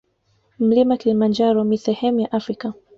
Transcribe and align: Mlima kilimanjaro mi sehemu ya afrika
Mlima 0.59 0.97
kilimanjaro 0.97 1.63
mi 1.63 1.77
sehemu 1.77 2.19
ya 2.19 2.31
afrika 2.31 2.73